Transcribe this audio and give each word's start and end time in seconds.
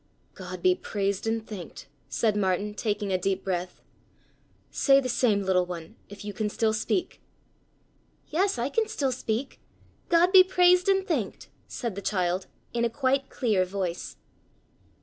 "God 0.33 0.63
be 0.63 0.73
praised 0.73 1.27
and 1.27 1.45
thanked!" 1.45 1.87
said 2.09 2.35
Martin, 2.35 2.73
taking 2.73 3.11
a 3.13 3.19
deep 3.19 3.43
breath. 3.43 3.81
"Say 4.71 4.99
the 4.99 5.07
same, 5.07 5.43
little 5.43 5.67
one, 5.67 5.95
if 6.09 6.25
you 6.25 6.33
can 6.33 6.49
still 6.49 6.73
speak!" 6.73 7.21
"Yes, 8.27 8.57
I 8.57 8.69
can 8.69 8.87
still 8.87 9.11
speak! 9.11 9.59
God 10.09 10.31
be 10.31 10.43
praised 10.43 10.87
and 10.89 11.07
thanked!" 11.07 11.49
said 11.67 11.93
the 11.93 12.01
child, 12.01 12.47
in 12.73 12.83
a 12.83 12.89
quite 12.89 13.29
clear 13.29 13.63
voice. 13.63 14.15